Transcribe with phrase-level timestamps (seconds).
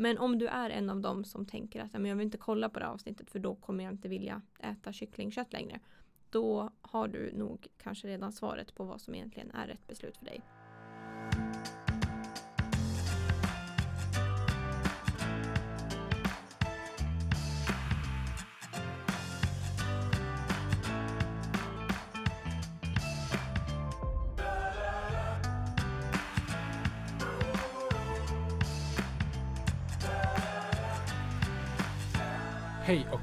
[0.00, 2.78] Men om du är en av dem som tänker att jag vill inte kolla på
[2.78, 5.80] det här avsnittet för då kommer jag inte vilja äta kycklingkött längre.
[6.30, 10.24] Då har du nog kanske redan svaret på vad som egentligen är rätt beslut för
[10.24, 10.40] dig.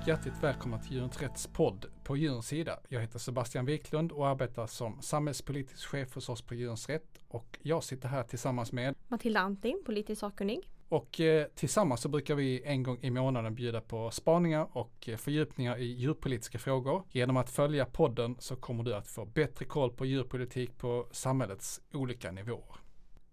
[0.07, 2.79] Hjärtligt välkomna till Djurens Rätts podd på Djurens sida.
[2.89, 7.59] Jag heter Sebastian Wiklund och arbetar som samhällspolitisk chef hos oss på Djurens Rätt och
[7.61, 10.69] jag sitter här tillsammans med Matilda Anting, politisk sakkunnig.
[10.89, 15.17] Och eh, tillsammans så brukar vi en gång i månaden bjuda på spaningar och eh,
[15.17, 17.03] fördjupningar i djurpolitiska frågor.
[17.11, 21.81] Genom att följa podden så kommer du att få bättre koll på djurpolitik på samhällets
[21.93, 22.86] olika nivåer.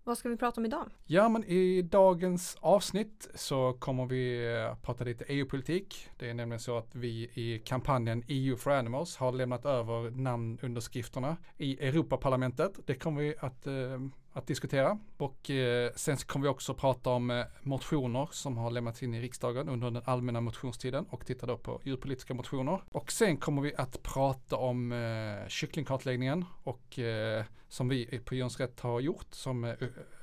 [0.06, 0.90] Vad ska vi prata om idag?
[1.04, 6.08] Ja, men i dagens avsnitt så kommer vi eh, prata lite EU-politik.
[6.18, 11.36] Det är nämligen så att vi i kampanjen EU for Animals har lämnat över namnunderskrifterna
[11.56, 12.80] i Europaparlamentet.
[12.86, 13.72] Det kommer vi att eh,
[14.34, 14.98] att diskutera.
[15.16, 19.20] Och eh, sen kommer vi också prata om eh, motioner som har lämnats in i
[19.20, 22.82] riksdagen under den allmänna motionstiden och titta då på djurpolitiska motioner.
[22.91, 28.60] Och sen kommer vi att prata om eh, kycklingkartläggningen och eh, som vi på Jöns
[28.60, 29.72] Rätt har gjort som eh,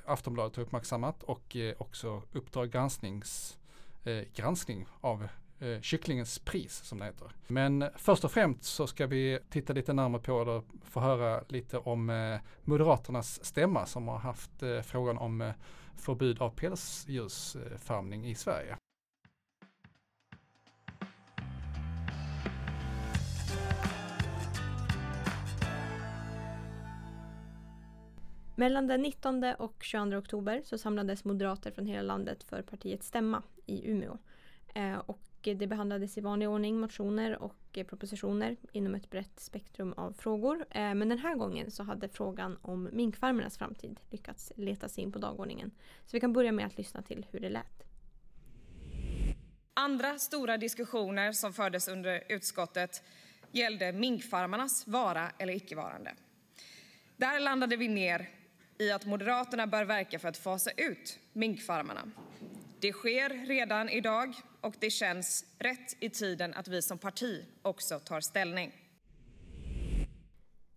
[0.06, 3.58] Aftonbladet har uppmärksammat och eh, också Uppdrag gransknings
[4.04, 5.28] eh, granskning av
[5.62, 7.32] eh, kycklingens pris som det heter.
[7.46, 11.78] Men först och främst så ska vi titta lite närmare på och få höra lite
[11.78, 15.52] om eh, Moderaternas stämma som har haft eh, frågan om eh,
[15.96, 18.76] förbud av pälsdjursfarmning i Sverige.
[28.56, 33.42] Mellan den 19 och 22 oktober så samlades moderater från hela landet för partiets stämma
[33.66, 34.18] i Umeå.
[34.74, 39.92] Eh, och det behandlades i vanlig ordning motioner och eh, propositioner inom ett brett spektrum
[39.92, 40.66] av frågor.
[40.70, 45.12] Eh, men den här gången så hade frågan om minkfarmernas framtid lyckats leta sig in
[45.12, 45.70] på dagordningen.
[46.06, 47.82] Så vi kan börja med att lyssna till hur det lät.
[49.74, 53.02] Andra stora diskussioner som fördes under utskottet
[53.52, 56.14] gällde minkfarmarnas vara eller icke-varande.
[57.16, 58.28] Där landade vi ner
[58.78, 62.12] i att Moderaterna bör verka för att fasa ut minkfarmarna
[62.82, 67.98] det sker redan idag och det känns rätt i tiden att vi som parti också
[67.98, 68.72] tar ställning.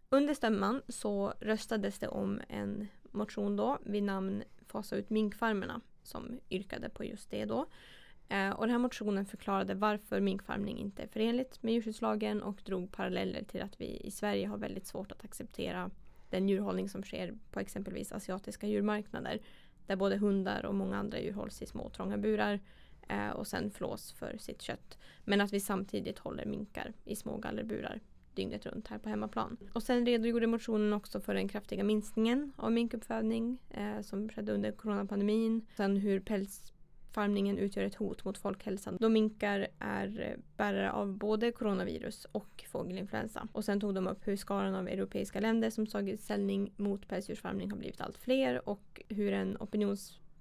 [0.09, 6.39] Under stämman så röstades det om en motion då vid namn Fasa ut minkfarmerna som
[6.49, 7.65] yrkade på just det då.
[8.29, 12.91] Eh, och den här motionen förklarade varför minkfarmning inte är förenligt med djurskyddslagen och drog
[12.91, 15.91] paralleller till att vi i Sverige har väldigt svårt att acceptera
[16.29, 19.39] den djurhållning som sker på exempelvis asiatiska djurmarknader
[19.87, 22.59] där både hundar och många andra djur hålls i små trånga burar
[23.07, 24.97] eh, och sen flås för sitt kött.
[25.23, 28.01] Men att vi samtidigt håller minkar i små gallerburar
[28.35, 29.57] dygnet runt här på hemmaplan.
[29.73, 34.71] Och sen redogjorde motionen också för den kraftiga minskningen av minkuppfödning eh, som skedde under
[34.71, 35.65] coronapandemin.
[35.77, 41.51] Sen hur pälsfarmningen utgör ett hot mot folkhälsan då minkar är eh, bärare av både
[41.51, 43.47] coronavirus och fågelinfluensa.
[43.51, 47.71] Och sen tog de upp hur skaran av europeiska länder som tagit ställning mot pälsdjursfarmning
[47.71, 49.55] har blivit allt fler och hur en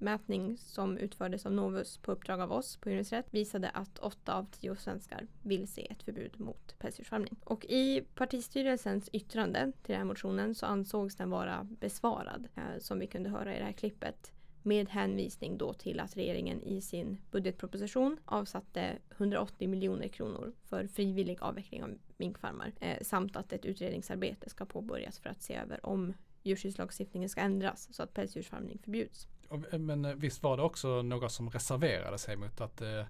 [0.04, 4.47] Mätning som utfördes av Novus på uppdrag av oss på Djurens visade att åtta av
[4.50, 7.37] tio svenskar vill se ett förbud mot pälsdjursfarmning.
[7.44, 12.98] Och i partistyrelsens yttrande till den här motionen så ansågs den vara besvarad, eh, som
[12.98, 14.32] vi kunde höra i det här klippet
[14.62, 21.38] med hänvisning då till att regeringen i sin budgetproposition avsatte 180 miljoner kronor för frivillig
[21.41, 26.14] avveckling av minkfarmar eh, samt att ett utredningsarbete ska påbörjas för att se över om
[26.43, 29.28] djurskyddslagstiftningen ska ändras så att pälsdjursfarmning förbjuds.
[29.72, 33.04] Eh, men eh, visst var det också några som reserverade sig mot att eh,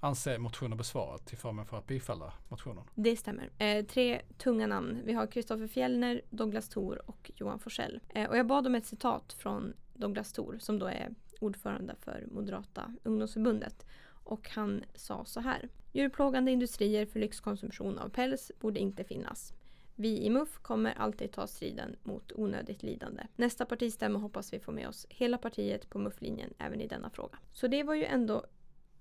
[0.00, 2.84] anse motionen besvarad till förmån för att bifalla motionen?
[2.94, 3.50] Det stämmer.
[3.58, 5.00] Eh, tre tunga namn.
[5.04, 8.00] Vi har Kristoffer Fjellner, Douglas Thor och Johan Forsell.
[8.14, 12.26] Eh, och jag bad om ett citat från Douglas Thor som då är ordförande för
[12.30, 13.86] Moderata ungdomsförbundet.
[14.24, 15.68] Och han sa så här.
[15.92, 19.52] Djurplågande industrier för lyxkonsumtion av päls borde inte finnas.
[19.98, 23.22] Vi i MUF kommer alltid ta striden mot onödigt lidande.
[23.36, 27.38] Nästa partistämma hoppas vi få med oss hela partiet på MUF-linjen även i denna fråga.
[27.52, 28.44] Så det var ju ändå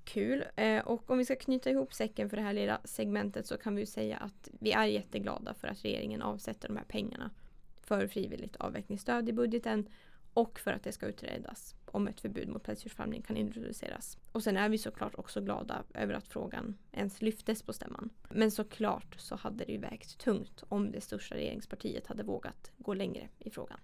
[0.03, 0.45] kul.
[0.56, 3.75] Eh, och om vi ska knyta ihop säcken för det här lilla segmentet så kan
[3.75, 7.31] vi säga att vi är jätteglada för att regeringen avsätter de här pengarna
[7.81, 9.89] för frivilligt avvecklingsstöd i budgeten
[10.35, 14.17] och för att det ska utredas om ett förbud mot pälsdjursfarmning kan introduceras.
[14.31, 18.09] Och sen är vi såklart också glada över att frågan ens lyftes på stämman.
[18.29, 22.93] Men såklart så hade det ju vägt tungt om det största regeringspartiet hade vågat gå
[22.93, 23.79] längre i frågan.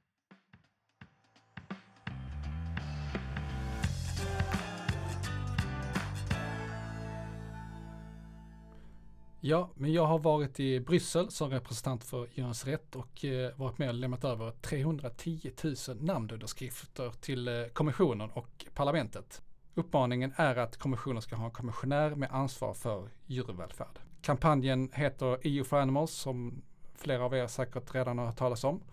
[9.43, 13.77] Ja, men jag har varit i Bryssel som representant för Djurens Rätt och eh, varit
[13.77, 19.41] med och lämnat över 310 000 namnunderskrifter till eh, kommissionen och parlamentet.
[19.75, 23.99] Uppmaningen är att kommissionen ska ha en kommissionär med ansvar för djurvälfärd.
[24.21, 26.61] Kampanjen heter EU for Animals som
[26.95, 28.83] flera av er säkert redan har hört talas om.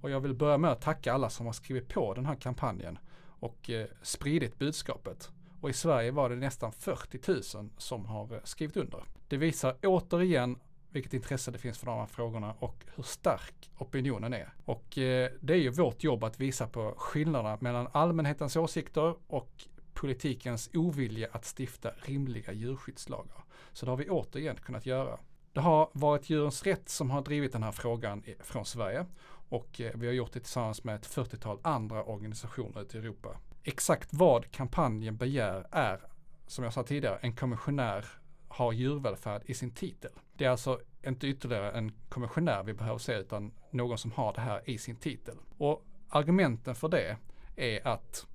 [0.00, 2.98] Och jag vill börja med att tacka alla som har skrivit på den här kampanjen
[3.40, 5.30] och eh, spridit budskapet.
[5.60, 9.04] Och i Sverige var det nästan 40 000 som har eh, skrivit under.
[9.28, 10.58] Det visar återigen
[10.90, 14.54] vilket intresse det finns för de här frågorna och hur stark opinionen är.
[14.64, 19.64] Och eh, det är ju vårt jobb att visa på skillnaderna mellan allmänhetens åsikter och
[19.94, 23.44] politikens ovilja att stifta rimliga djurskyddslagar.
[23.72, 25.18] Så det har vi återigen kunnat göra.
[25.52, 29.06] Det har varit Djurens Rätt som har drivit den här frågan från Sverige
[29.48, 33.36] och eh, vi har gjort det tillsammans med ett 40-tal andra organisationer ute i Europa.
[33.62, 36.00] Exakt vad kampanjen begär är,
[36.46, 38.06] som jag sa tidigare, en kommissionär
[38.56, 40.10] har djurvälfärd i sin titel.
[40.36, 44.40] Det är alltså inte ytterligare en kommissionär vi behöver se utan någon som har det
[44.40, 45.36] här i sin titel.
[45.58, 47.16] Och argumenten för det
[47.56, 48.26] är att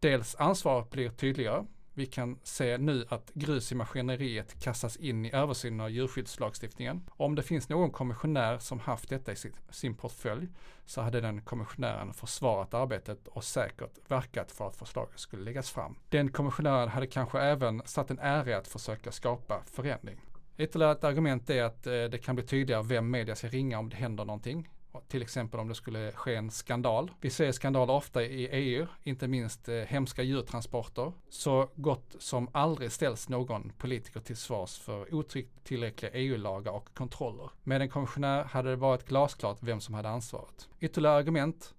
[0.00, 1.66] dels ansvaret blir tydligare.
[1.94, 7.02] Vi kan se nu att grus i maskineriet kastas in i översynen av djurskyddslagstiftningen.
[7.10, 9.36] Om det finns någon kommissionär som haft detta i
[9.70, 10.48] sin portfölj
[10.84, 15.96] så hade den kommissionären försvarat arbetet och säkert verkat för att förslaget skulle läggas fram.
[16.08, 20.20] Den kommissionären hade kanske även satt en ära i att försöka skapa förändring.
[20.56, 23.88] Ytterligare ett argument är att eh, det kan bli tydligare vem media ska ringa om
[23.88, 24.68] det händer någonting.
[25.08, 27.10] Till exempel om det skulle ske en skandal.
[27.20, 31.12] Vi ser skandaler ofta i EU, inte minst eh, hemska djurtransporter.
[31.28, 37.50] Så gott som aldrig ställs någon politiker till svars för otillräckliga EU-lagar och kontroller.
[37.62, 40.68] Med en kommissionär hade det varit glasklart vem som hade ansvaret.
[40.80, 41.74] Ytterligare argument.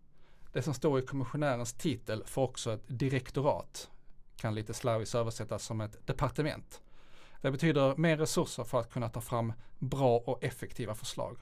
[0.53, 3.89] Det som står i kommissionärens titel får också ett direktorat.
[4.35, 6.81] Kan lite slarvigt översättas som ett departement.
[7.41, 11.37] Det betyder mer resurser för att kunna ta fram bra och effektiva förslag.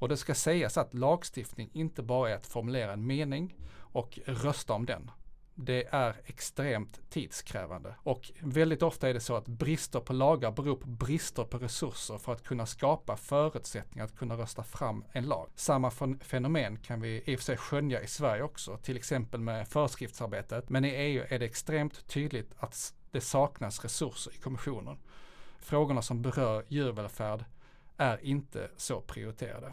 [0.00, 4.72] Och det ska sägas att lagstiftning inte bara är att formulera en mening och rösta
[4.72, 5.10] om den.
[5.54, 10.76] Det är extremt tidskrävande och väldigt ofta är det så att brister på lagar beror
[10.76, 15.50] på brister på resurser för att kunna skapa förutsättningar att kunna rösta fram en lag.
[15.54, 19.68] Samma fenomen kan vi i och för sig skönja i Sverige också, till exempel med
[19.68, 20.68] föreskriftsarbetet.
[20.68, 24.98] Men i EU är det extremt tydligt att det saknas resurser i kommissionen.
[25.58, 27.44] Frågorna som berör djurvälfärd
[27.96, 29.72] är inte så prioriterade.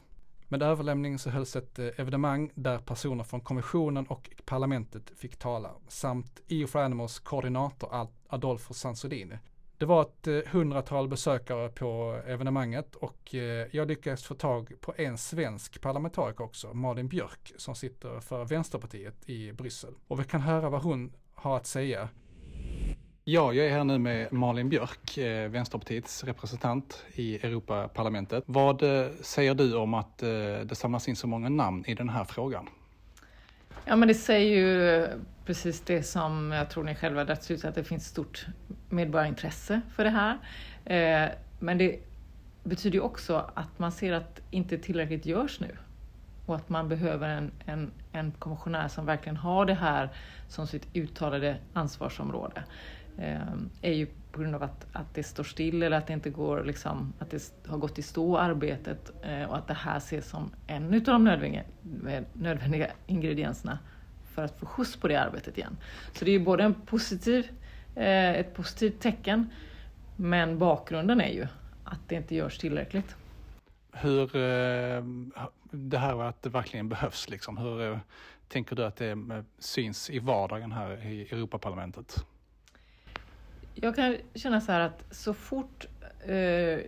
[0.49, 5.71] Med överlämningen så hölls ett eh, evenemang där personer från kommissionen och parlamentet fick tala
[5.87, 9.37] samt EU for Animals koordinator Adolfo Sansodini.
[9.77, 14.93] Det var ett eh, hundratal besökare på evenemanget och eh, jag lyckades få tag på
[14.97, 19.93] en svensk parlamentariker också, Malin Björk, som sitter för Vänsterpartiet i Bryssel.
[20.07, 22.09] Och vi kan höra vad hon har att säga
[23.29, 28.43] Ja, jag är här nu med Malin Björk, eh, Vänsterpartiets representant i Europaparlamentet.
[28.47, 30.29] Vad eh, säger du om att eh,
[30.63, 32.69] det samlas in så många namn i den här frågan?
[33.85, 35.07] Ja, men det säger ju
[35.45, 38.45] precis det som jag tror ni själva rätt ut, att det finns stort
[38.89, 40.37] medborgarintresse för det här.
[41.59, 41.99] Men det
[42.63, 45.77] betyder ju också att man ser att inte tillräckligt görs nu
[46.45, 50.09] och att man behöver en, en, en kommissionär som verkligen har det här
[50.47, 52.63] som sitt uttalade ansvarsområde.
[53.19, 56.29] Ehm, är ju på grund av att, att det står still eller att det inte
[56.29, 60.29] går, liksom, att det har gått i stå arbetet eh, och att det här ses
[60.29, 61.63] som en av de nödvändiga,
[62.09, 63.79] eh, nödvändiga ingredienserna
[64.33, 65.77] för att få skjuts på det arbetet igen.
[66.13, 67.47] Så det är ju både en positiv,
[67.95, 69.49] eh, ett positivt tecken
[70.15, 71.47] men bakgrunden är ju
[71.83, 73.15] att det inte görs tillräckligt.
[73.91, 75.03] Hur, eh,
[75.71, 77.97] det här att det verkligen behövs, liksom, hur eh,
[78.47, 79.17] tänker du att det
[79.59, 82.25] syns i vardagen här i Europaparlamentet?
[83.81, 85.87] Jag kan känna så här att så fort
[86.25, 86.79] eh,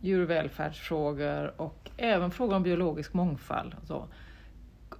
[0.00, 4.08] djurvälfärdsfrågor och även frågor om biologisk mångfald så,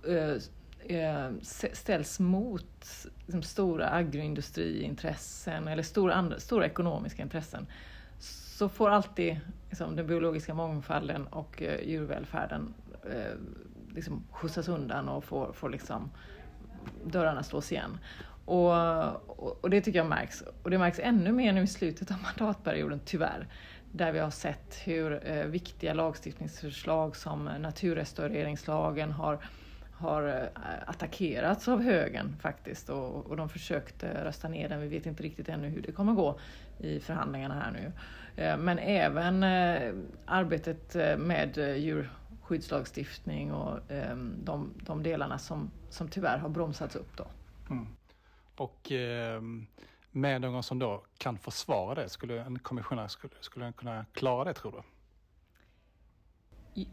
[0.08, 1.30] eh, eh
[1.72, 2.86] ställs mot
[3.26, 7.66] liksom, stora agroindustriintressen eller stora, andra, stora ekonomiska intressen
[8.18, 12.74] så får alltid liksom, den biologiska mångfalden och eh, djurvälfärden
[13.10, 13.36] eh,
[13.94, 16.10] liksom, skjutsas undan och får, får liksom,
[17.04, 17.98] dörrarna slås igen.
[18.46, 20.44] Och, och, det tycker jag märks.
[20.62, 23.46] Och det märks ännu mer nu i slutet av mandatperioden, tyvärr.
[23.92, 29.38] Där vi har sett hur eh, viktiga lagstiftningsförslag som naturrestaureringslagen har,
[29.92, 32.88] har eh, attackerats av högern faktiskt.
[32.88, 34.80] Och, och de försökte rösta ner den.
[34.80, 36.38] Vi vet inte riktigt ännu hur det kommer gå
[36.78, 37.92] i förhandlingarna här nu.
[38.42, 39.94] Eh, men även eh,
[40.26, 46.96] arbetet eh, med eh, djurskyddslagstiftning och eh, de, de delarna som, som tyvärr har bromsats
[46.96, 47.26] upp då.
[47.70, 47.86] Mm.
[48.56, 49.42] Och eh,
[50.10, 52.08] med någon som då kan försvara det?
[52.08, 54.82] Skulle en kommissionär skulle, skulle kunna klara det tror du?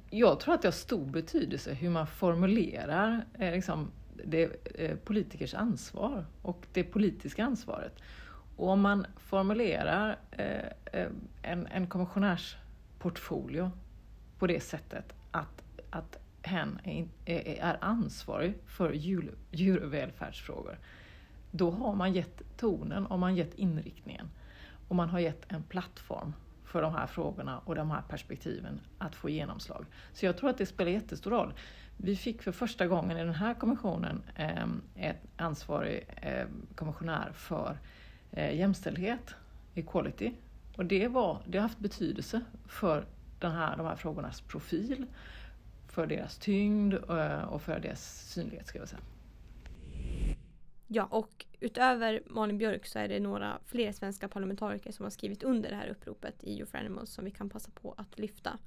[0.09, 3.91] Jag tror att det har stor betydelse hur man formulerar eh, liksom,
[4.25, 7.99] det eh, politikers ansvar och det politiska ansvaret.
[8.57, 11.07] Och om man formulerar eh, eh
[11.41, 13.71] en, en kommissionärsportfolio
[14.39, 20.79] på det sättet att, att hen är, är ansvarig för djur, djurvälfärdsfrågor,
[21.55, 24.29] då har man gett tonen och man gett inriktningen.
[24.87, 26.33] Och man har gett en plattform
[26.65, 29.85] för de här frågorna och de här perspektiven att få genomslag.
[30.13, 31.53] Så jag tror att det spelar jättestor roll.
[31.97, 36.45] Vi fick för första gången i den här kommissionen eh, ett ansvarig eh,
[36.75, 37.77] kommissionär för
[38.31, 39.35] eh, jämställdhet,
[39.75, 40.33] equality.
[40.77, 43.05] Och det, var, det har haft betydelse för
[43.39, 45.05] den här, de här frågornas profil,
[45.87, 49.01] för deras tyngd eh, och för deras synlighet ska jag säga.
[50.87, 55.43] Ja, och utöver Malin Björk så är det några fler svenska parlamentariker som har skrivit
[55.43, 58.59] under det här uppropet i You for Animals som vi kan passa på att lyfta.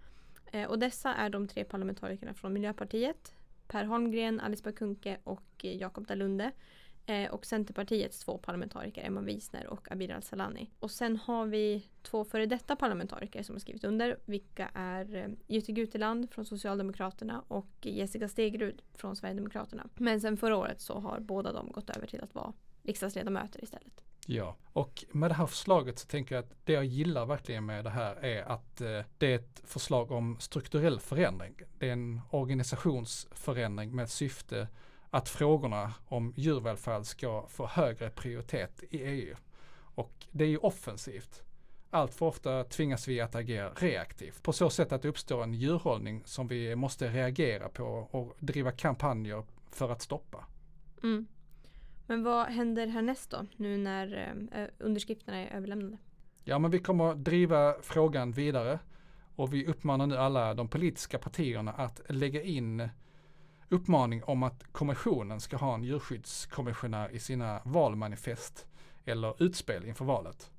[0.52, 3.34] Eh, och dessa är de tre parlamentarikerna från Miljöpartiet,
[3.68, 6.52] Per Holmgren, Alice Bah Kuhnke och Jakob Dalunde.
[7.08, 10.70] Eh, och Centerpartiets två parlamentariker, Emma Wiesner och Abir Al-Salani.
[10.78, 15.28] Och sen har vi två före detta parlamentariker som har skrivit under, vilka är eh,
[15.46, 19.88] Jytte Guteland från Socialdemokraterna och Jessica Stegrud från Sverigedemokraterna.
[19.94, 24.04] Men sen förra året så har båda de gått över till att vara riksdagsledamöter istället.
[24.26, 27.84] Ja, och med det här förslaget så tänker jag att det jag gillar verkligen med
[27.84, 31.54] det här är att eh, det är ett förslag om strukturell förändring.
[31.78, 34.68] Det är en organisationsförändring med syfte
[35.16, 39.36] att frågorna om djurvälfärd ska få högre prioritet i EU.
[39.78, 41.42] Och det är ju offensivt.
[41.90, 45.54] Allt för ofta tvingas vi att agera reaktivt på så sätt att det uppstår en
[45.54, 50.44] djurhållning som vi måste reagera på och driva kampanjer för att stoppa.
[51.02, 51.26] Mm.
[52.06, 55.98] Men vad händer härnäst då, nu när eh, underskrifterna är överlämnade?
[56.44, 58.78] Ja, men vi kommer driva frågan vidare
[59.36, 62.88] och vi uppmanar nu alla de politiska partierna att lägga in
[63.68, 68.66] uppmaning om att kommissionen ska ha en djurskyddskommissionär i sina valmanifest
[69.04, 70.50] eller utspel inför valet.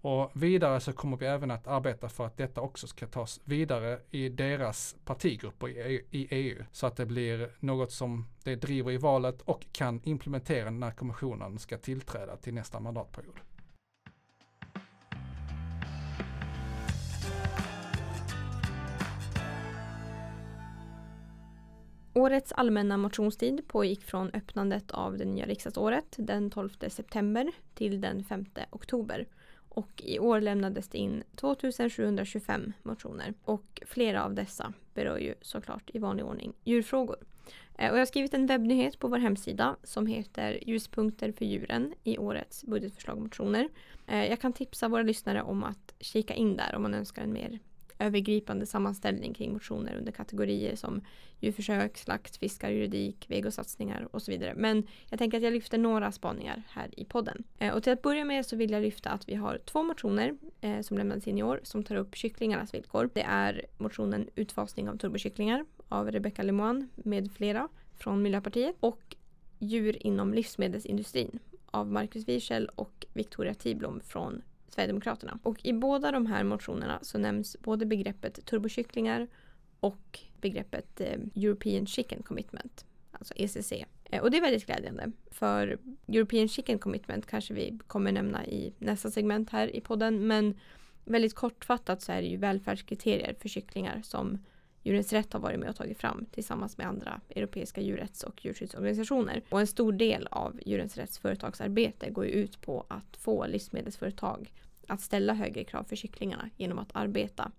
[0.00, 4.00] Och vidare så kommer vi även att arbeta för att detta också ska tas vidare
[4.10, 9.42] i deras partigrupper i EU så att det blir något som det driver i valet
[9.42, 13.40] och kan implementera när kommissionen ska tillträda till nästa mandatperiod.
[22.18, 28.24] Årets allmänna motionstid pågick från öppnandet av det nya riksdagsåret den 12 september till den
[28.24, 29.26] 5 oktober.
[29.68, 35.90] Och i år lämnades det in 2725 motioner och flera av dessa berör ju såklart
[35.94, 37.16] i vanlig ordning djurfrågor.
[37.78, 41.94] Eh, och jag har skrivit en webbnyhet på vår hemsida som heter Ljuspunkter för djuren
[42.04, 43.68] i årets budgetförslag och motioner.
[44.06, 47.32] Eh, jag kan tipsa våra lyssnare om att kika in där om man önskar en
[47.32, 47.58] mer
[47.98, 51.00] övergripande sammanställning kring motioner under kategorier som
[51.40, 54.54] djurförsök, slakt, fiskar, juridik, vegosatsningar och så vidare.
[54.56, 57.44] Men jag tänker att jag lyfter några spaningar här i podden.
[57.58, 60.36] Eh, och till att börja med så vill jag lyfta att vi har två motioner
[60.60, 63.10] eh, som lämnades in i år som tar upp kycklingarnas villkor.
[63.14, 69.16] Det är motionen Utfasning av turbokycklingar av Rebecca Lemoine med flera från Miljöpartiet och
[69.58, 71.38] Djur inom livsmedelsindustrin
[71.70, 75.38] av Marcus Wiechel och Victoria Tiblom från Sverigedemokraterna.
[75.42, 79.28] Och i båda de här motionerna så nämns både begreppet turbokycklingar
[79.80, 83.72] och begreppet eh, European Chicken Commitment, alltså ECC.
[84.04, 85.12] Eh, och det är väldigt glädjande.
[85.30, 90.26] För European Chicken Commitment kanske vi kommer nämna i nästa segment här i podden.
[90.26, 90.54] Men
[91.04, 94.38] väldigt kortfattat så är det ju välfärdskriterier för kycklingar som
[94.82, 99.42] Djurens Rätt har varit med och tagit fram tillsammans med andra europeiska djurrätts och djurskyddsorganisationer.
[99.48, 104.52] Och en stor del av Djurens Rätts företagsarbete går ut på att få livsmedelsföretag
[104.86, 107.52] att ställa högre krav för kycklingarna genom att arbeta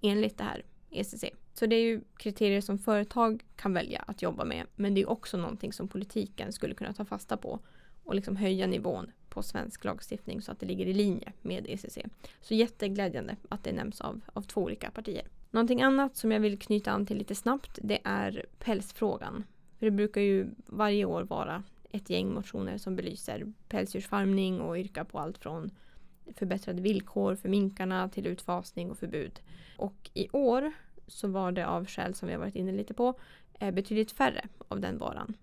[0.00, 1.24] enligt det här ECC.
[1.52, 5.10] Så det är ju kriterier som företag kan välja att jobba med men det är
[5.10, 7.60] också någonting som politiken skulle kunna ta fasta på
[8.04, 11.98] och liksom höja nivån på svensk lagstiftning så att det ligger i linje med ECC.
[12.40, 15.28] Så jätteglädjande att det nämns av, av två olika partier.
[15.54, 19.44] Någonting annat som jag vill knyta an till lite snabbt det är pälsfrågan.
[19.78, 25.04] För det brukar ju varje år vara ett gäng motioner som belyser pälsdjursfarmning och yrkar
[25.04, 25.70] på allt från
[26.36, 29.40] förbättrade villkor för minkarna till utfasning och förbud.
[29.78, 30.72] Och i år
[31.06, 33.14] så var det av skäl som vi har varit inne lite på
[33.60, 35.36] eh, betydligt färre av den varan.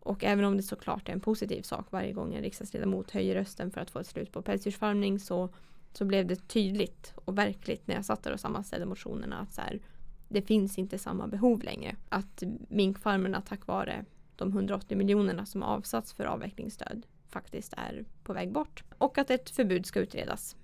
[0.00, 3.70] Och även om det såklart är en positiv sak varje gång en riksdagsledamot höjer rösten
[3.70, 5.48] för att få ett slut på pälsdjursfarmning så,
[5.92, 9.60] så blev det tydligt och verkligt när jag satt där och sammanställde motionerna att så
[9.60, 9.80] här,
[10.28, 11.96] det finns inte samma behov längre.
[12.08, 14.04] Att minkfarmerna tack vare
[14.36, 18.84] de 180 miljonerna som avsatts för avvecklingsstöd faktiskt är på väg bort.
[18.98, 20.56] Och att ett förbud ska utredas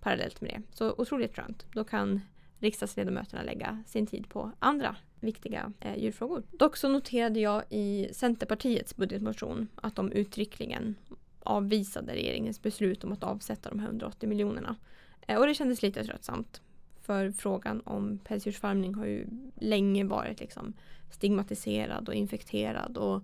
[0.00, 0.76] parallellt med det.
[0.76, 1.66] Så otroligt skönt.
[1.72, 2.20] Då kan
[2.58, 6.42] riksdagsledamöterna lägga sin tid på andra viktiga eh, djurfrågor.
[6.50, 10.94] Dock så noterade jag i Centerpartiets budgetmotion att de uttryckligen
[11.46, 14.76] avvisade regeringens beslut om att avsätta de här 180 miljonerna.
[15.26, 16.60] Eh, och det kändes lite tröttsamt.
[17.02, 20.72] För frågan om pälsdjursfarmning har ju länge varit liksom
[21.10, 22.96] stigmatiserad och infekterad.
[22.96, 23.22] Och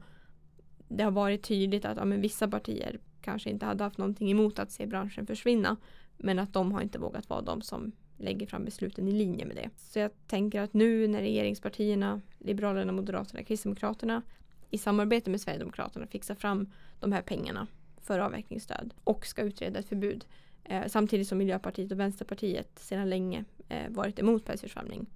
[0.89, 4.59] det har varit tydligt att ja, men vissa partier kanske inte hade haft någonting emot
[4.59, 5.77] att se branschen försvinna.
[6.17, 9.57] Men att de har inte vågat vara de som lägger fram besluten i linje med
[9.57, 9.71] det.
[9.77, 14.23] Så jag tänker att nu när regeringspartierna, Liberalerna, Moderaterna, Kristdemokraterna
[14.71, 17.67] i samarbete med Sverigedemokraterna fixar fram de här pengarna
[18.03, 20.25] för avverkningsstöd och ska utreda ett förbud.
[20.65, 25.07] Eh, samtidigt som Miljöpartiet och Vänsterpartiet sedan länge eh, varit emot pälsdjursfarmning.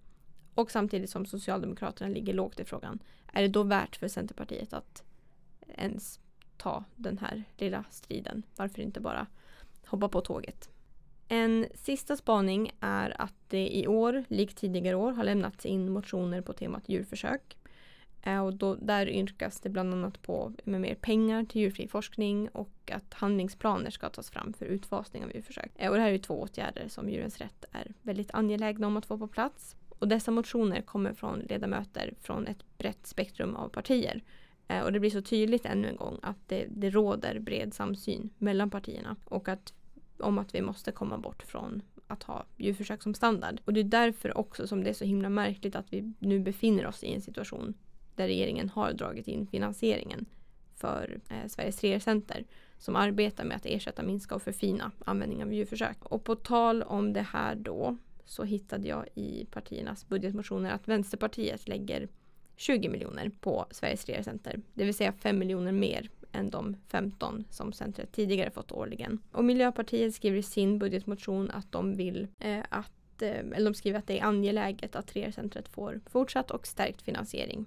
[0.55, 2.99] Och samtidigt som Socialdemokraterna ligger lågt i frågan.
[3.33, 5.02] Är det då värt för Centerpartiet att
[5.69, 6.21] ens
[6.57, 8.43] ta den här lilla striden?
[8.57, 9.26] Varför inte bara
[9.87, 10.71] hoppa på tåget?
[11.28, 16.40] En sista spaning är att det i år, likt tidigare år, har lämnats in motioner
[16.40, 17.57] på temat djurförsök.
[18.26, 22.49] Eh, och då, där yrkas det bland annat på med mer pengar till djurfri forskning
[22.49, 25.71] och att handlingsplaner ska tas fram för utfasning av djurförsök.
[25.76, 29.06] Eh, och det här är två åtgärder som Djurens Rätt är väldigt angelägna om att
[29.06, 29.76] få på plats.
[29.88, 34.23] Och dessa motioner kommer från ledamöter från ett brett spektrum av partier.
[34.68, 38.30] Eh, och det blir så tydligt ännu en gång att det, det råder bred samsyn
[38.38, 39.73] mellan partierna och att
[40.18, 43.61] om att vi måste komma bort från att ha djurförsök som standard.
[43.64, 46.87] Och det är därför också som det är så himla märkligt att vi nu befinner
[46.87, 47.75] oss i en situation
[48.17, 50.27] där regeringen har dragit in finansieringen
[50.75, 52.45] för eh, Sveriges Rearcenter
[52.79, 56.05] som arbetar med att ersätta, minska och förfina användning av djurförsök.
[56.05, 61.69] Och på tal om det här då så hittade jag i partiernas budgetmotioner att Vänsterpartiet
[61.69, 62.09] lägger
[62.57, 67.73] 20 miljoner på Sveriges Rearcenter, det vill säga 5 miljoner mer än de 15 som
[67.73, 69.19] centret tidigare fått årligen.
[69.33, 73.99] Och Miljöpartiet skriver i sin budgetmotion att de vill eh, att eh, eller de skriver
[73.99, 77.67] att det är angeläget att Rearcentret får fortsatt och stärkt finansiering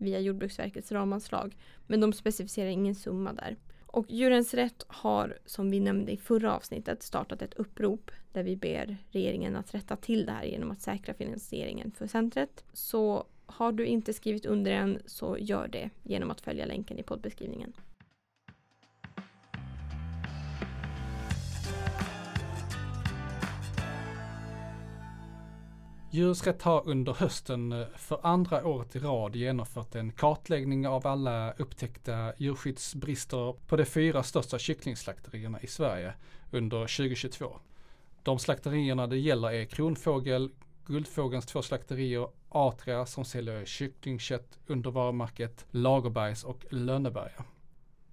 [0.00, 1.56] via Jordbruksverkets ramanslag.
[1.86, 3.56] Men de specificerar ingen summa där.
[3.86, 8.56] Och Djurens Rätt har, som vi nämnde i förra avsnittet, startat ett upprop där vi
[8.56, 12.64] ber regeringen att rätta till det här genom att säkra finansieringen för centret.
[12.72, 17.02] Så har du inte skrivit under än så gör det genom att följa länken i
[17.02, 17.72] poddbeskrivningen.
[26.12, 31.52] Djurens har under hösten eh, för andra året i rad genomfört en kartläggning av alla
[31.52, 36.12] upptäckta djurskyddsbrister på de fyra största kycklingslakterierna i Sverige
[36.50, 37.58] under 2022.
[38.22, 40.50] De slakterierna det gäller är Kronfågel,
[40.86, 47.44] Guldfågelns två slakterier, Atria som säljer kycklingkött under varumärket Lagerbergs och Lönneberga.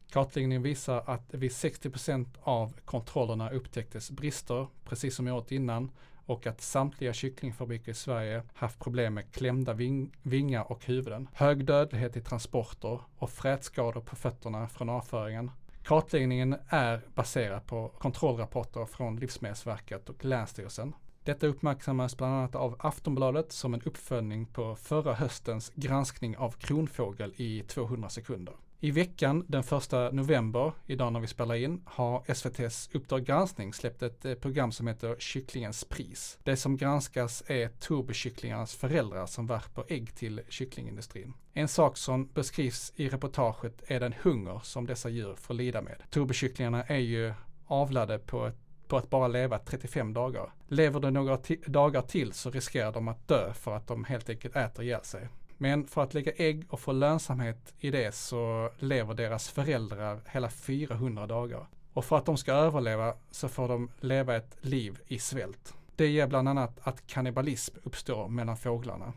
[0.09, 5.91] Kartläggningen visar att vid 60% av kontrollerna upptäcktes brister, precis som året innan,
[6.27, 11.65] och att samtliga kycklingfabriker i Sverige haft problem med klämda ving vingar och huvuden, hög
[11.65, 15.51] dödlighet i transporter och frätskador på fötterna från avföringen.
[15.83, 20.93] Kartläggningen är baserad på kontrollrapporter från Livsmedelsverket och Länsstyrelsen.
[21.23, 27.33] Detta uppmärksammas bland annat av Aftonbladet som en uppföljning på förra höstens granskning av kronfågel
[27.37, 28.53] i 200 sekunder.
[28.79, 34.03] I veckan den första november, idag när vi spelar in, har SVTs Uppdrag granskning släppt
[34.03, 36.37] ett eh, program som heter Kycklingens pris.
[36.43, 41.33] Det som granskas är turbokycklingarnas föräldrar som värper ägg till kycklingindustrin.
[41.53, 46.03] En sak som beskrivs i reportaget är den hunger som dessa djur får lida med.
[46.09, 47.33] Turbokycklingarna är ju
[47.65, 50.51] avlade på ett på att bara leva 35 dagar.
[50.67, 54.55] Lever de några dagar till så riskerar de att dö för att de helt enkelt
[54.55, 55.27] äter ihjäl sig.
[55.57, 60.49] Men för att lägga ägg och få lönsamhet i det så lever deras föräldrar hela
[60.49, 61.67] 400 dagar.
[61.93, 65.73] Och för att de ska överleva så får de leva ett liv i svält.
[65.95, 69.13] Det ger bland annat att kannibalism uppstår mellan fåglarna.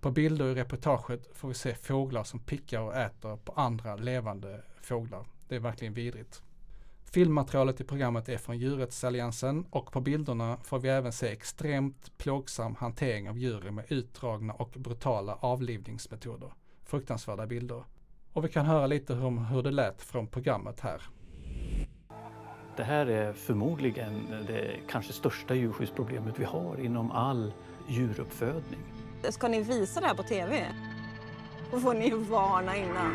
[0.00, 4.62] På bilder i reportaget får vi se fåglar som pickar och äter på andra levande
[4.80, 5.26] fåglar.
[5.48, 6.42] Det är verkligen vidrigt.
[7.12, 12.74] Filmmaterialet i programmet är från Djurrättsalliansen och på bilderna får vi även se extremt plågsam
[12.74, 16.52] hantering av djuren med utdragna och brutala avlivningsmetoder.
[16.84, 17.84] Fruktansvärda bilder.
[18.32, 21.02] Och vi kan höra lite om hur det lät från programmet här.
[22.76, 27.52] Det här är förmodligen det kanske största djurskyddsproblemet vi har inom all
[27.88, 28.80] djuruppfödning.
[29.30, 30.66] Ska ni visa det här på TV?
[31.70, 33.14] Då får ni varna innan.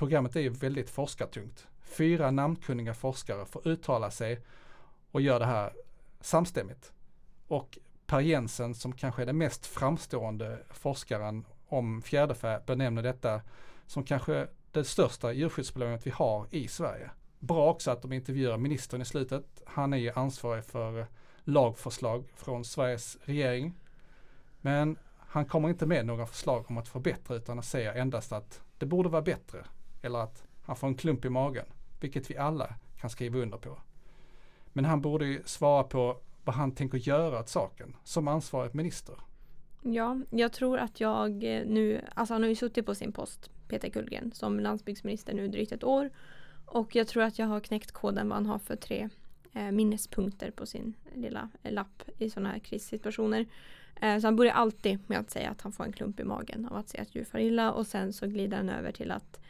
[0.00, 1.66] Programmet är ju väldigt forskartungt.
[1.82, 4.40] Fyra namnkunniga forskare får uttala sig
[5.10, 5.72] och gör det här
[6.20, 6.92] samstämmigt.
[7.48, 13.40] Och Per Jensen som kanske är den mest framstående forskaren om fjäderfä benämner detta
[13.86, 17.10] som kanske det största djurskyddsproblemet vi har i Sverige.
[17.38, 19.62] Bra också att de intervjuar ministern i slutet.
[19.64, 21.06] Han är ju ansvarig för
[21.44, 23.74] lagförslag från Sveriges regering.
[24.60, 28.86] Men han kommer inte med några förslag om att förbättra utan säger endast att det
[28.86, 29.64] borde vara bättre.
[30.02, 31.66] Eller att han får en klump i magen.
[32.00, 33.78] Vilket vi alla kan skriva under på.
[34.72, 39.14] Men han borde ju svara på vad han tänker göra åt saken som ansvarig minister.
[39.82, 43.50] Ja, jag tror att jag eh, nu, alltså han har ju suttit på sin post,
[43.68, 46.10] Peter Kullgren, som landsbygdsminister nu drygt ett år.
[46.66, 49.08] Och jag tror att jag har knäckt koden vad han har för tre
[49.52, 53.46] eh, minnespunkter på sin lilla lapp i sådana här krissituationer.
[54.00, 56.66] Eh, så han börjar alltid med att säga att han får en klump i magen
[56.70, 59.40] av att se att djur far illa och sen så glider han över till att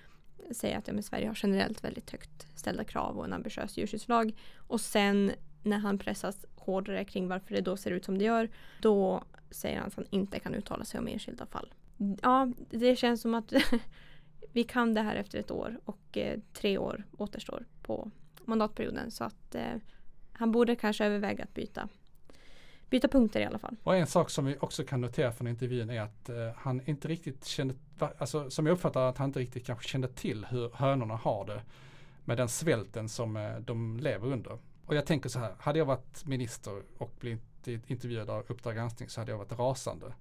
[0.50, 4.32] säga att ja, men Sverige har generellt väldigt högt ställda krav och en ambitiös djurskyddslag.
[4.56, 8.48] Och sen när han pressas hårdare kring varför det då ser ut som det gör,
[8.80, 11.74] då säger han att han inte kan uttala sig om enskilda fall.
[12.22, 13.52] Ja, det känns som att
[14.52, 18.10] vi kan det här efter ett år och eh, tre år återstår på
[18.44, 19.10] mandatperioden.
[19.10, 19.76] Så att eh,
[20.32, 21.88] han borde kanske överväga att byta
[22.90, 23.76] byta punkter i alla fall.
[23.82, 27.08] Och en sak som vi också kan notera från intervjun är att eh, han inte
[27.08, 27.74] riktigt kände,
[28.18, 31.62] alltså som jag uppfattar att han inte riktigt kanske kände till hur hönorna har det
[32.24, 34.58] med den svälten som eh, de lever under.
[34.86, 39.08] Och jag tänker så här, hade jag varit minister och blivit intervjuad av Uppdrag granskning
[39.08, 40.12] så hade jag varit rasande.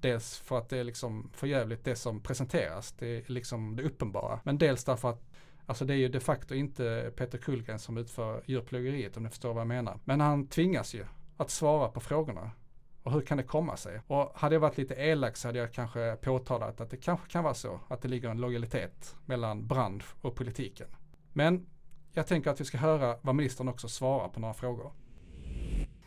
[0.00, 4.40] Dels för att det är liksom förjävligt det som presenteras, det är liksom det uppenbara.
[4.44, 5.26] Men dels därför att
[5.66, 9.54] Alltså det är ju de facto inte Peter Kullgren som utför djurplågeriet om ni förstår
[9.54, 9.98] vad jag menar.
[10.04, 11.04] Men han tvingas ju
[11.40, 12.50] att svara på frågorna.
[13.02, 14.00] Och hur kan det komma sig?
[14.06, 17.44] Och hade jag varit lite elak så hade jag kanske påtalat att det kanske kan
[17.44, 20.86] vara så att det ligger en lojalitet mellan bransch och politiken.
[21.32, 21.66] Men
[22.12, 24.92] jag tänker att vi ska höra vad ministern också svarar på några frågor.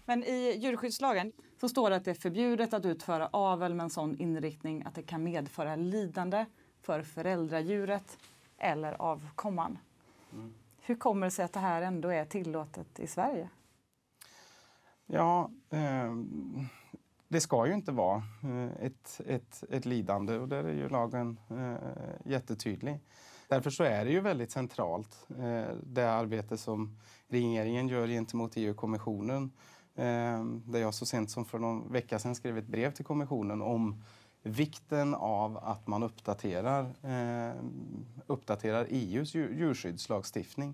[0.05, 3.89] Men i djurskyddslagen så står det att det är förbjudet att utföra avel med en
[3.89, 6.45] sån inriktning att det kan medföra lidande
[6.81, 8.17] för föräldradjuret
[8.57, 9.77] eller avkomman.
[10.33, 10.53] Mm.
[10.81, 13.49] Hur kommer det sig att det här ändå är tillåtet i Sverige?
[15.05, 16.13] Ja, eh,
[17.27, 21.39] det ska ju inte vara eh, ett, ett, ett lidande och där är ju lagen
[21.49, 22.99] eh, jättetydlig.
[23.47, 29.51] Därför så är det ju väldigt centralt eh, det arbete som regeringen gör gentemot EU-kommissionen.
[29.95, 33.61] Eh, där jag så sent som för någon vecka sedan skrev ett brev till kommissionen
[33.61, 34.03] om
[34.43, 37.55] vikten av att man uppdaterar, eh,
[38.27, 40.73] uppdaterar EUs djurskyddslagstiftning.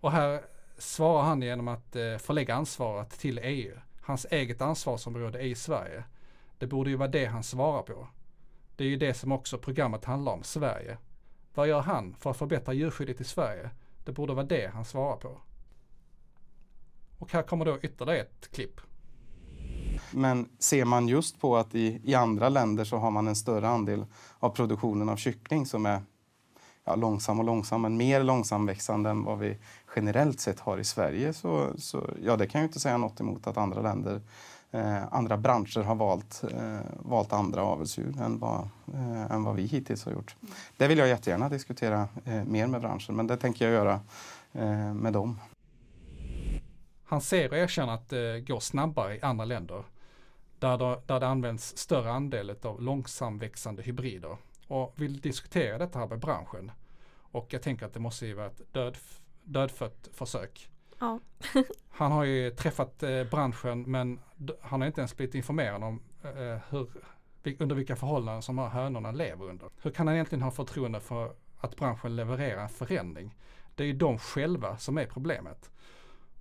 [0.00, 0.40] Och här
[0.80, 3.76] svarar han genom att eh, förlägga ansvaret till EU.
[4.00, 6.04] Hans eget ansvarsområde är i Sverige.
[6.58, 8.08] Det borde ju vara det han svarar på.
[8.76, 10.98] Det är ju det som också programmet handlar om, Sverige.
[11.54, 13.70] Vad gör han för att förbättra djurskyddet i Sverige?
[14.04, 15.40] Det borde vara det han svarar på.
[17.18, 18.80] Och här kommer då ytterligare ett klipp.
[20.10, 23.68] Men ser man just på att i, i andra länder så har man en större
[23.68, 24.04] andel
[24.38, 26.02] av produktionen av kyckling som är
[26.84, 29.56] ja, långsam och långsam, men mer långsamväxande än vad vi
[29.96, 31.32] generellt sett har i Sverige.
[31.32, 34.20] Så, så ja, det kan ju inte säga något emot att andra länder,
[34.70, 39.62] eh, andra branscher har valt, eh, valt andra avelsdjur än vad, eh, än vad vi
[39.62, 40.36] hittills har gjort.
[40.76, 44.00] Det vill jag jättegärna diskutera eh, mer med branschen, men det tänker jag göra
[44.52, 45.38] eh, med dem.
[47.04, 49.84] Han ser och erkänner att det går snabbare i andra länder
[50.58, 54.36] där det, där det används större andel av långsamväxande hybrider
[54.70, 56.72] och vill diskutera detta här med branschen.
[57.16, 58.96] Och jag tänker att det måste ju vara ett död,
[59.42, 60.70] dödfött försök.
[60.98, 61.20] Ja.
[61.90, 64.20] han har ju träffat eh, branschen men
[64.60, 66.88] han har inte ens blivit informerad om eh, hur,
[67.58, 69.68] under vilka förhållanden som hönorna lever under.
[69.82, 73.36] Hur kan han egentligen ha förtroende för att branschen levererar en förändring?
[73.74, 75.70] Det är ju de själva som är problemet.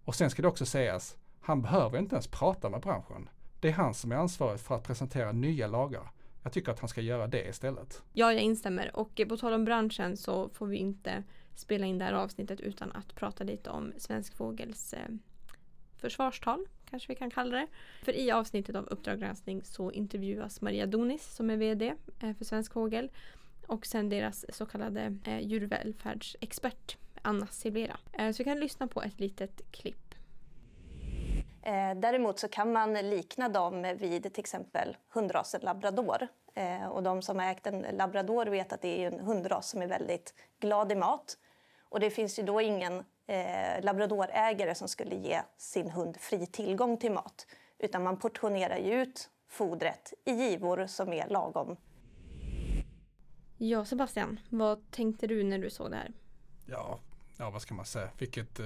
[0.06, 3.30] Och sen ska det också sägas, han behöver inte ens prata med branschen.
[3.60, 6.12] Det är han som är ansvarig för att presentera nya lagar.
[6.44, 8.04] Jag tycker att han ska göra det istället.
[8.14, 8.96] Ja, jag instämmer.
[8.96, 11.24] Och på tal om branschen så får vi inte
[11.56, 15.10] spela in det här avsnittet utan att prata lite om Svensk Fågels eh,
[15.98, 17.68] försvarstal, kanske vi kan kalla det.
[18.04, 22.46] För i avsnittet av Uppdrag granskning så intervjuas Maria Donis som är VD eh, för
[22.46, 23.12] Svensk Fågel
[23.68, 27.98] och sen deras så kallade eh, djurvälfärdsexpert Anna Silvera.
[28.18, 30.09] Så vi kan lyssna på ett litet klipp.
[31.70, 36.28] Eh, däremot så kan man likna dem vid till exempel hundrasen labrador.
[36.54, 39.82] Eh, och de som har ägt en labrador vet att det är en hundras som
[39.82, 41.38] är väldigt glad i mat.
[41.90, 46.98] Och det finns ju då ingen eh, labradorägare som skulle ge sin hund fri tillgång
[46.98, 47.48] till mat.
[47.80, 51.78] Utan man portionerar ju ut fodret i givor som är lagom.
[53.58, 56.12] Ja, Sebastian, vad tänkte du när du såg det här?
[56.66, 57.00] Ja,
[57.38, 58.66] ja vad ska man säga, vilket eh,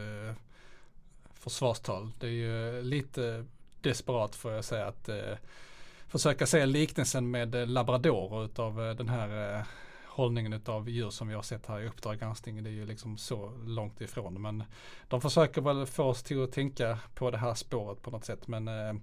[1.43, 2.11] försvarstal.
[2.19, 3.45] Det är ju lite
[3.81, 5.37] desperat får jag säga att eh,
[6.07, 9.65] försöka se liknelsen med eh, labradorer utav eh, den här eh,
[10.07, 12.63] hållningen av djur som vi har sett här i Uppdrag granskning.
[12.63, 14.41] Det är ju liksom så långt ifrån.
[14.41, 14.63] Men
[15.07, 18.47] de försöker väl få oss till att tänka på det här spåret på något sätt.
[18.47, 18.95] Men eh,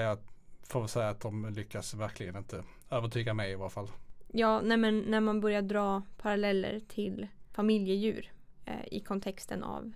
[0.00, 0.18] jag
[0.62, 3.88] får väl säga att de lyckas verkligen inte övertyga mig i varje fall.
[4.32, 8.32] Ja, nej men när man börjar dra paralleller till familjedjur
[8.64, 9.92] eh, i kontexten av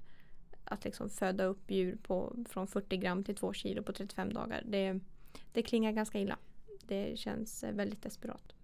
[0.65, 4.63] att liksom föda upp djur på, från 40 gram till 2 kilo på 35 dagar.
[4.67, 5.01] Det,
[5.53, 6.39] det klingar ganska illa.
[6.87, 8.55] Det känns eh, väldigt desperat.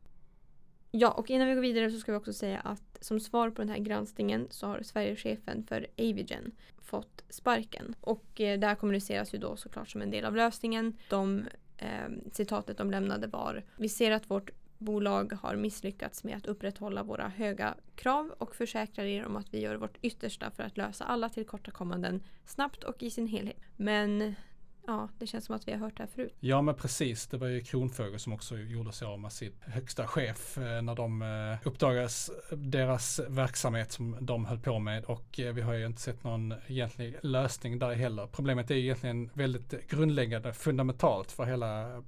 [0.90, 3.62] Ja, och innan vi går vidare så ska vi också säga att som svar på
[3.62, 7.94] den här granskningen så har Sverigechefen för Avigen fått sparken.
[8.00, 10.96] Och eh, det här kommuniceras ju då såklart som en del av lösningen.
[11.08, 11.44] De
[11.76, 17.02] eh, citatet de lämnade var Vi ser att vårt bolag har misslyckats med att upprätthålla
[17.02, 21.04] våra höga krav och försäkrar er om att vi gör vårt yttersta för att lösa
[21.04, 23.56] alla tillkortakommanden snabbt och i sin helhet.
[23.76, 24.34] Men
[24.86, 26.34] ja, det känns som att vi har hört det här förut.
[26.40, 27.26] Ja, men precis.
[27.26, 30.94] Det var ju Kronfågel som också gjorde sig av med sin högsta chef eh, när
[30.94, 35.86] de eh, uppdagades deras verksamhet som de höll på med och eh, vi har ju
[35.86, 38.26] inte sett någon egentlig lösning där heller.
[38.26, 42.02] Problemet är egentligen väldigt grundläggande, fundamentalt för hela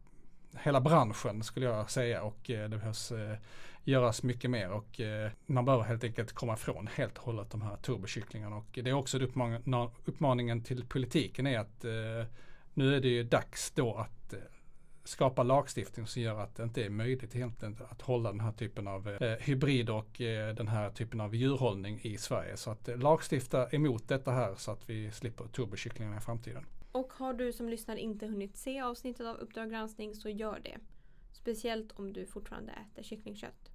[0.60, 3.36] hela branschen skulle jag säga och eh, det behövs eh,
[3.84, 7.62] göras mycket mer och eh, man behöver helt enkelt komma ifrån helt och hållet de
[7.62, 9.18] här turbokycklingarna och det är också
[10.04, 11.84] uppmaningen till politiken är att
[12.74, 14.34] nu är det ju dags då att
[15.04, 18.88] skapa lagstiftning som gör att det inte är möjligt egentligen att hålla den här typen
[18.88, 22.56] av eh, hybrid och eh, den här typen av djurhållning i Sverige.
[22.56, 26.66] Så att eh, lagstifta emot detta här så att vi slipper turbokycklingarna i framtiden.
[26.92, 30.78] Och har du som lyssnar inte hunnit se avsnittet av Uppdrag granskning så gör det.
[31.32, 33.70] Speciellt om du fortfarande äter kycklingkött.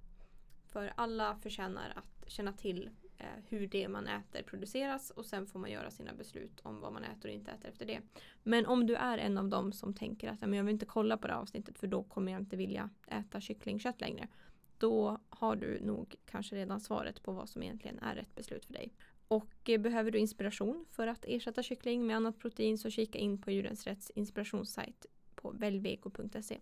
[0.66, 5.58] För alla förtjänar att känna till eh, hur det man äter produceras och sen får
[5.58, 8.00] man göra sina beslut om vad man äter och inte äter efter det.
[8.42, 11.26] Men om du är en av dem som tänker att jag vill inte kolla på
[11.26, 14.28] det avsnittet för då kommer jag inte vilja äta kycklingkött längre.
[14.78, 18.72] Då har du nog kanske redan svaret på vad som egentligen är rätt beslut för
[18.72, 18.92] dig.
[19.28, 23.38] Och eh, behöver du inspiration för att ersätta kyckling med annat protein så kika in
[23.38, 26.58] på Djurens Rätts inspirationssajt på velveco.se.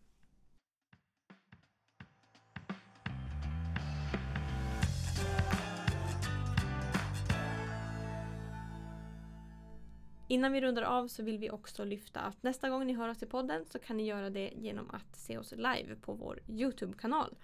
[10.29, 13.23] Innan vi rundar av så vill vi också lyfta att nästa gång ni hör oss
[13.23, 17.35] i podden så kan ni göra det genom att se oss live på vår Youtube-kanal.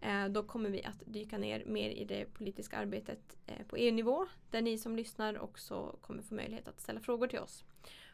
[0.00, 4.26] Eh, då kommer vi att dyka ner mer i det politiska arbetet eh, på EU-nivå
[4.50, 7.64] där ni som lyssnar också kommer få möjlighet att ställa frågor till oss.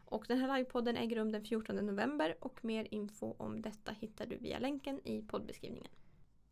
[0.06, 4.26] Och den här livepodden äger rum den 14 november och mer info om detta hittar
[4.26, 5.90] du via länken i poddbeskrivningen.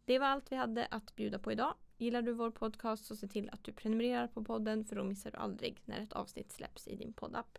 [0.04, 1.74] Det var allt vi hade att bjuda på idag.
[1.98, 5.30] Gillar du vår podcast så se till att du prenumererar på podden för då missar
[5.30, 7.58] du aldrig när ett avsnitt släpps i din poddapp.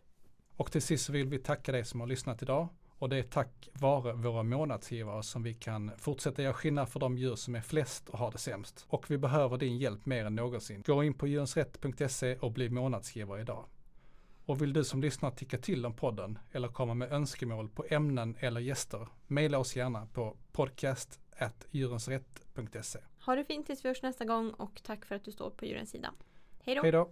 [0.56, 2.68] Och till sist vill vi tacka dig som har lyssnat idag.
[3.04, 7.18] Och det är tack vare våra månadsgivare som vi kan fortsätta göra skillnad för de
[7.18, 8.86] djur som är flest och har det sämst.
[8.88, 10.82] Och vi behöver din hjälp mer än någonsin.
[10.86, 13.66] Gå in på djurensrätt.se och bli månadsgivare idag.
[14.44, 18.36] Och vill du som lyssnar tycka till om podden eller komma med önskemål på ämnen
[18.40, 22.98] eller gäster, mejla oss gärna på podcast.djurensrätt.se.
[23.26, 25.64] Ha det fint tills vi hörs nästa gång och tack för att du står på
[25.64, 26.14] djurens sida.
[26.60, 26.82] Hej då!
[26.82, 27.10] Hej då!